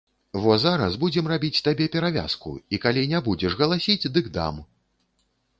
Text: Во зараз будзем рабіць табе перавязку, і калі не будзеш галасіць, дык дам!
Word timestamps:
Во 0.43 0.53
зараз 0.61 0.95
будзем 1.03 1.29
рабіць 1.33 1.61
табе 1.67 1.85
перавязку, 1.97 2.55
і 2.77 2.81
калі 2.87 3.07
не 3.15 3.23
будзеш 3.29 3.51
галасіць, 3.63 4.11
дык 4.17 4.35
дам! 4.39 4.55